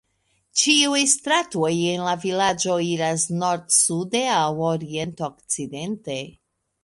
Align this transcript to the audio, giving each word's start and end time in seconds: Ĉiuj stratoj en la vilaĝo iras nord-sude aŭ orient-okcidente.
Ĉiuj 0.59 1.01
stratoj 1.09 1.69
en 1.89 2.05
la 2.07 2.15
vilaĝo 2.23 2.79
iras 2.87 3.27
nord-sude 3.43 4.23
aŭ 4.37 4.41
orient-okcidente. 4.71 6.19